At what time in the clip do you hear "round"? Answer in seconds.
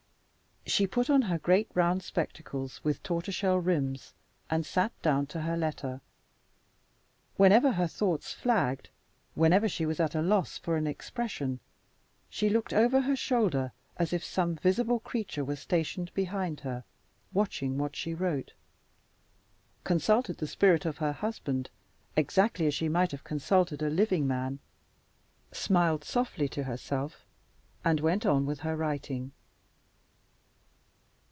1.73-2.01